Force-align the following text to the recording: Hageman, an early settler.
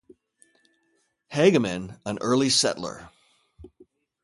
Hageman, 1.31 1.99
an 2.07 2.17
early 2.21 2.49
settler. 2.49 3.11